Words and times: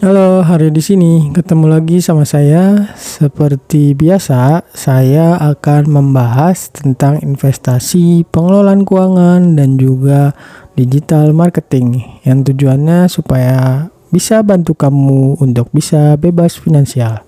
Halo, 0.00 0.40
hari 0.40 0.72
di 0.72 0.80
sini 0.80 1.28
ketemu 1.28 1.76
lagi 1.76 2.00
sama 2.00 2.24
saya. 2.24 2.88
Seperti 2.96 3.92
biasa, 3.92 4.64
saya 4.72 5.36
akan 5.36 5.92
membahas 5.92 6.72
tentang 6.72 7.20
investasi, 7.20 8.24
pengelolaan 8.32 8.88
keuangan, 8.88 9.60
dan 9.60 9.76
juga 9.76 10.32
digital 10.72 11.36
marketing 11.36 12.00
yang 12.24 12.40
tujuannya 12.40 13.12
supaya 13.12 13.92
bisa 14.08 14.40
bantu 14.40 14.72
kamu 14.72 15.36
untuk 15.36 15.68
bisa 15.68 16.16
bebas 16.16 16.56
finansial. 16.56 17.20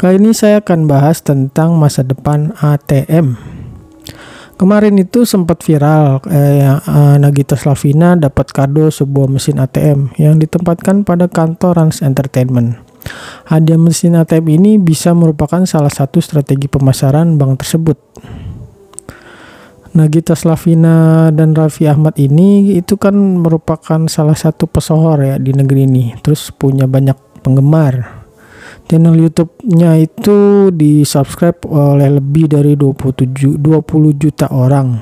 Kali 0.00 0.16
ini 0.16 0.32
saya 0.32 0.64
akan 0.64 0.88
bahas 0.88 1.20
tentang 1.20 1.76
masa 1.76 2.00
depan 2.00 2.56
ATM. 2.64 3.59
Kemarin 4.60 5.00
itu 5.00 5.24
sempat 5.24 5.64
viral 5.64 6.20
eh, 6.28 6.68
uh, 6.68 7.16
Nagita 7.16 7.56
Slavina 7.56 8.12
dapat 8.12 8.52
kado 8.52 8.92
sebuah 8.92 9.32
mesin 9.32 9.56
ATM 9.56 10.20
yang 10.20 10.36
ditempatkan 10.36 11.00
pada 11.00 11.32
kantor 11.32 11.80
Rans 11.80 12.04
Entertainment. 12.04 12.76
Hadiah 13.48 13.80
mesin 13.80 14.20
ATM 14.20 14.60
ini 14.60 14.76
bisa 14.76 15.16
merupakan 15.16 15.64
salah 15.64 15.88
satu 15.88 16.20
strategi 16.20 16.68
pemasaran 16.68 17.40
bank 17.40 17.64
tersebut. 17.64 17.96
Nagita 19.96 20.36
Slavina 20.36 21.32
dan 21.32 21.56
Raffi 21.56 21.88
Ahmad 21.88 22.20
ini 22.20 22.76
itu 22.76 23.00
kan 23.00 23.16
merupakan 23.16 24.12
salah 24.12 24.36
satu 24.36 24.68
pesohor 24.68 25.24
ya 25.24 25.36
di 25.40 25.56
negeri 25.56 25.88
ini. 25.88 26.12
Terus 26.20 26.52
punya 26.52 26.84
banyak 26.84 27.16
penggemar 27.40 28.19
channel 28.90 29.14
YouTube-nya 29.14 30.02
itu 30.02 30.68
di 30.74 31.06
subscribe 31.06 31.62
oleh 31.70 32.18
lebih 32.18 32.50
dari 32.50 32.74
27 32.74 33.54
20 33.54 34.18
juta 34.18 34.50
orang. 34.50 34.98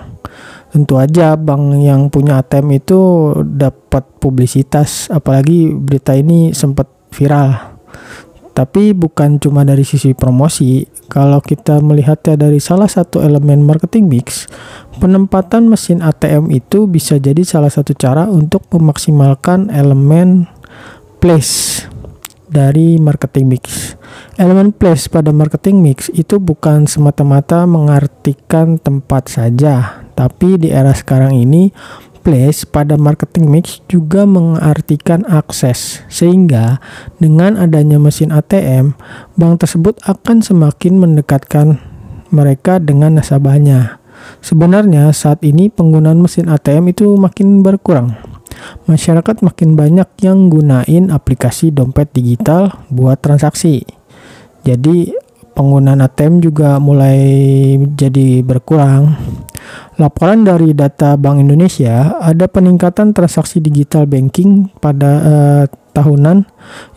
Tentu 0.69 1.01
aja 1.01 1.33
bank 1.41 1.80
yang 1.80 2.12
punya 2.12 2.45
ATM 2.45 2.77
itu 2.77 3.01
dapat 3.41 4.05
publisitas 4.20 5.09
apalagi 5.09 5.73
berita 5.73 6.12
ini 6.12 6.52
sempat 6.52 6.84
viral. 7.09 7.80
Tapi 8.52 8.93
bukan 8.93 9.38
cuma 9.38 9.62
dari 9.62 9.87
sisi 9.87 10.13
promosi, 10.13 10.82
kalau 11.07 11.38
kita 11.38 11.79
melihatnya 11.79 12.35
dari 12.35 12.59
salah 12.59 12.91
satu 12.91 13.23
elemen 13.23 13.63
marketing 13.63 14.10
mix, 14.10 14.51
penempatan 14.98 15.70
mesin 15.70 16.02
ATM 16.02 16.51
itu 16.51 16.91
bisa 16.91 17.23
jadi 17.23 17.46
salah 17.46 17.70
satu 17.70 17.95
cara 17.95 18.26
untuk 18.26 18.66
memaksimalkan 18.74 19.70
elemen 19.70 20.51
place 21.23 21.87
dari 22.49 22.96
marketing 22.96 23.46
mix. 23.49 23.95
Elemen 24.41 24.73
place 24.73 25.07
pada 25.07 25.30
marketing 25.30 25.85
mix 25.85 26.09
itu 26.16 26.41
bukan 26.41 26.88
semata-mata 26.88 27.68
mengartikan 27.68 28.80
tempat 28.80 29.29
saja, 29.29 30.04
tapi 30.16 30.57
di 30.57 30.73
era 30.73 30.93
sekarang 30.96 31.37
ini 31.37 31.71
place 32.24 32.69
pada 32.69 33.01
marketing 33.01 33.49
mix 33.49 33.80
juga 33.88 34.29
mengartikan 34.29 35.24
akses. 35.29 36.04
Sehingga 36.13 36.82
dengan 37.16 37.57
adanya 37.57 37.96
mesin 37.96 38.35
ATM, 38.35 38.93
bank 39.37 39.65
tersebut 39.65 39.96
akan 40.04 40.45
semakin 40.45 41.01
mendekatkan 41.01 41.80
mereka 42.29 42.76
dengan 42.76 43.16
nasabahnya. 43.16 43.96
Sebenarnya 44.45 45.09
saat 45.15 45.41
ini 45.41 45.73
penggunaan 45.73 46.21
mesin 46.21 46.52
ATM 46.52 46.93
itu 46.93 47.16
makin 47.16 47.65
berkurang 47.65 48.27
masyarakat 48.87 49.45
makin 49.45 49.74
banyak 49.77 50.09
yang 50.24 50.49
gunain 50.49 51.11
aplikasi 51.13 51.71
dompet 51.71 52.11
digital 52.13 52.85
buat 52.88 53.21
transaksi. 53.21 53.85
Jadi 54.66 55.15
penggunaan 55.59 55.99
ATM 55.99 56.38
juga 56.38 56.79
mulai 56.79 57.19
jadi 57.99 58.47
berkurang. 58.47 59.19
Laporan 59.99 60.47
dari 60.47 60.71
data 60.71 61.19
Bank 61.19 61.43
Indonesia 61.43 62.15
ada 62.23 62.47
peningkatan 62.47 63.10
transaksi 63.10 63.59
digital 63.59 64.06
banking 64.06 64.71
pada 64.78 65.10
uh, 65.19 65.65
tahunan 65.99 66.47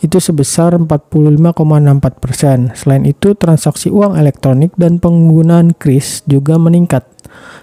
itu 0.06 0.22
sebesar 0.22 0.78
45,64 0.78 2.22
persen. 2.22 2.70
Selain 2.78 3.02
itu, 3.10 3.34
transaksi 3.34 3.90
uang 3.90 4.14
elektronik 4.14 4.78
dan 4.78 5.02
penggunaan 5.02 5.74
kris 5.74 6.22
juga 6.30 6.62
meningkat. 6.62 7.02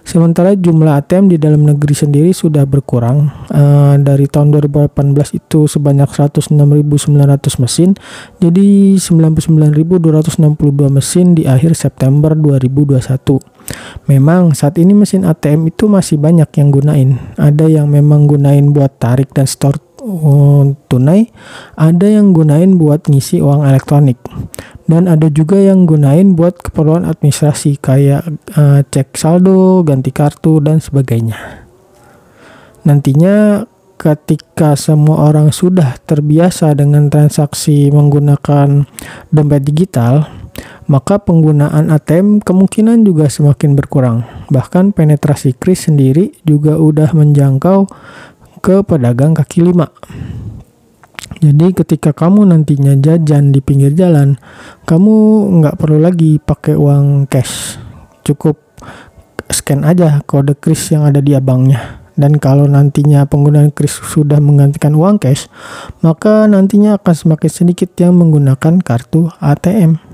Sementara 0.08 0.56
jumlah 0.56 1.04
ATM 1.04 1.28
di 1.28 1.36
dalam 1.36 1.68
negeri 1.68 1.92
sendiri 1.92 2.30
sudah 2.32 2.64
berkurang. 2.64 3.28
Uh, 3.52 4.00
dari 4.00 4.24
tahun 4.24 4.56
2018 4.56 5.36
itu 5.36 5.68
sebanyak 5.68 6.08
106.900 6.08 7.60
mesin, 7.60 7.92
jadi 8.40 8.96
99.262 8.96 10.88
mesin 10.88 11.26
di 11.36 11.44
akhir 11.44 11.76
September 11.76 12.32
2021. 12.32 14.08
Memang 14.08 14.56
saat 14.56 14.80
ini 14.80 14.96
mesin 14.96 15.28
ATM 15.28 15.68
itu 15.68 15.92
masih 15.92 16.16
banyak 16.16 16.48
yang 16.56 16.72
gunain. 16.72 17.20
Ada 17.36 17.68
yang 17.68 17.92
memang 17.92 18.24
gunain 18.24 18.72
buat 18.72 18.96
tarik 18.96 19.36
dan 19.36 19.44
store 19.44 19.76
uh, 20.00 20.72
tunai, 20.88 21.28
ada 21.76 22.06
yang 22.08 22.32
gunain 22.32 22.80
buat 22.80 23.04
ngisi 23.04 23.44
uang 23.44 23.68
elektronik 23.68 24.16
dan 24.88 25.04
ada 25.04 25.28
juga 25.28 25.60
yang 25.60 25.84
gunain 25.84 26.32
buat 26.32 26.56
keperluan 26.64 27.04
administrasi 27.04 27.76
kayak 27.78 28.24
uh, 28.56 28.80
cek 28.88 29.14
saldo, 29.14 29.84
ganti 29.84 30.10
kartu 30.10 30.64
dan 30.64 30.80
sebagainya. 30.80 31.36
Nantinya 32.88 33.68
ketika 34.00 34.72
semua 34.80 35.28
orang 35.28 35.52
sudah 35.52 36.00
terbiasa 36.08 36.72
dengan 36.72 37.12
transaksi 37.12 37.92
menggunakan 37.92 38.88
dompet 39.28 39.62
digital, 39.68 40.24
maka 40.88 41.20
penggunaan 41.20 41.92
ATM 41.92 42.40
kemungkinan 42.40 43.04
juga 43.04 43.28
semakin 43.28 43.76
berkurang. 43.76 44.24
Bahkan 44.48 44.96
penetrasi 44.96 45.52
kris 45.52 45.84
sendiri 45.84 46.32
juga 46.48 46.80
udah 46.80 47.12
menjangkau 47.12 47.92
ke 48.64 48.80
pedagang 48.88 49.36
kaki 49.36 49.68
lima. 49.68 49.92
Jadi 51.38 51.76
ketika 51.76 52.16
kamu 52.16 52.48
nantinya 52.48 52.96
jajan 52.96 53.52
di 53.52 53.60
pinggir 53.60 53.92
jalan, 53.92 54.40
kamu 54.88 55.14
nggak 55.60 55.76
perlu 55.76 56.00
lagi 56.00 56.40
pakai 56.40 56.74
uang 56.74 57.28
cash. 57.28 57.76
Cukup 58.24 58.56
scan 59.52 59.84
aja 59.84 60.24
kode 60.24 60.56
kris 60.56 60.88
yang 60.90 61.04
ada 61.04 61.20
di 61.20 61.36
abangnya. 61.36 62.00
Dan 62.18 62.42
kalau 62.42 62.66
nantinya 62.66 63.30
penggunaan 63.30 63.70
kris 63.70 63.94
sudah 63.94 64.42
menggantikan 64.42 64.90
uang 64.98 65.22
cash, 65.22 65.46
maka 66.02 66.50
nantinya 66.50 66.98
akan 66.98 67.14
semakin 67.14 67.50
sedikit 67.52 67.94
yang 67.94 68.18
menggunakan 68.18 68.82
kartu 68.82 69.30
ATM. 69.38 70.07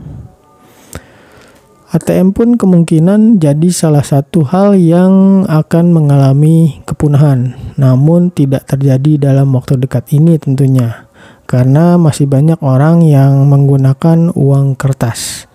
ATM 1.94 2.34
pun 2.34 2.59
kemungkinan 2.59 3.38
jadi 3.38 3.71
salah 3.71 4.03
satu 4.03 4.43
hal 4.43 4.75
yang 4.75 5.47
akan 5.47 5.94
mengalami 5.94 6.82
kepunahan, 6.82 7.55
namun 7.78 8.34
tidak 8.34 8.66
terjadi 8.66 9.31
dalam 9.31 9.55
waktu 9.55 9.78
dekat 9.78 10.10
ini 10.10 10.34
tentunya 10.43 11.06
karena 11.44 12.00
masih 12.00 12.27
banyak 12.27 12.59
orang 12.65 13.05
yang 13.05 13.47
menggunakan 13.47 14.32
uang 14.32 14.75
kertas, 14.75 15.47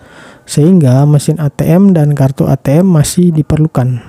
sehingga 0.46 1.02
mesin 1.04 1.36
ATM 1.36 1.92
dan 1.92 2.14
kartu 2.14 2.46
ATM 2.46 2.88
masih 2.88 3.34
diperlukan. 3.34 4.00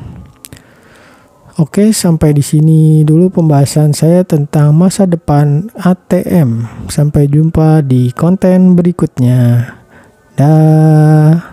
Oke, 1.60 1.92
sampai 1.92 2.32
di 2.32 2.42
sini 2.42 3.04
dulu 3.04 3.28
pembahasan 3.28 3.92
saya 3.92 4.24
tentang 4.24 4.72
masa 4.72 5.04
depan 5.04 5.68
ATM. 5.78 6.66
Sampai 6.88 7.28
jumpa 7.28 7.84
di 7.86 8.10
konten 8.16 8.74
berikutnya. 8.74 9.70
Dah. 10.40 11.51